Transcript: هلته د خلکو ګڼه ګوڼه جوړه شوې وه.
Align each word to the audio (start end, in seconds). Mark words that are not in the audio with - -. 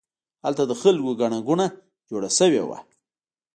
هلته 0.45 0.63
د 0.67 0.71
خلکو 0.81 1.09
ګڼه 1.21 1.39
ګوڼه 1.47 1.67
جوړه 2.09 2.29
شوې 2.37 2.63
وه. 2.67 2.77